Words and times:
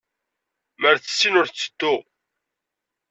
Mer 0.81 0.95
tessin, 0.99 1.39
ur 1.39 1.47
tetteddu. 1.49 1.95